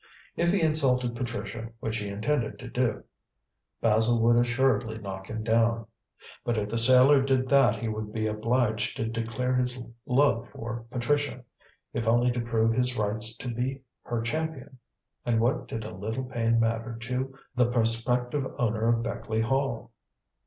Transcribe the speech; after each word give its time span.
If 0.35 0.49
he 0.49 0.63
insulted 0.63 1.15
Patricia, 1.15 1.69
which 1.79 1.97
he 1.97 2.07
intended 2.07 2.57
to 2.57 2.67
do, 2.67 3.03
Basil 3.81 4.19
would 4.23 4.35
assuredly 4.35 4.97
knock 4.97 5.29
him 5.29 5.43
down. 5.43 5.85
But 6.43 6.57
if 6.57 6.69
the 6.69 6.79
sailor 6.79 7.21
did 7.21 7.47
that 7.49 7.77
he 7.77 7.87
would 7.87 8.11
be 8.11 8.25
obliged 8.25 8.97
to 8.97 9.07
declare 9.07 9.53
his 9.53 9.77
love 10.07 10.49
for 10.51 10.87
Patricia, 10.89 11.43
if 11.93 12.07
only 12.07 12.31
to 12.31 12.41
prove 12.41 12.73
his 12.73 12.97
rights 12.97 13.35
to 13.35 13.53
be 13.53 13.83
her 14.01 14.23
champion. 14.23 14.79
And 15.23 15.39
what 15.39 15.67
did 15.67 15.83
a 15.83 15.93
little 15.93 16.23
pain 16.23 16.59
matter 16.59 16.97
to 17.01 17.37
the 17.55 17.69
prospective 17.69 18.47
owner 18.57 18.87
of 18.89 19.03
Beckleigh 19.03 19.43
Hall? 19.43 19.91